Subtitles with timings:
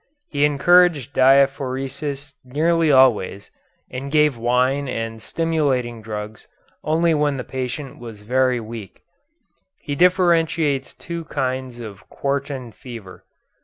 [0.29, 3.51] He encouraged diaphoresis nearly always,
[3.91, 6.47] and gave wine and stimulating drugs
[6.83, 9.01] only when the patient was very weak.
[9.77, 13.25] He differentiates two kinds of quartan fever.